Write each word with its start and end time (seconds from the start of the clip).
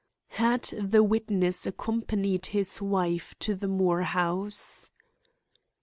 Had 0.29 0.63
the 0.63 1.03
witness 1.03 1.67
accompanied 1.67 2.47
his 2.47 2.81
wife 2.81 3.35
to 3.37 3.53
the 3.53 3.67
Moore 3.67 4.01
house? 4.01 4.91